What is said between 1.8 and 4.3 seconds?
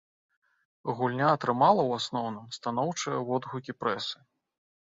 у асноўным, станоўчыя водгукі прэсы.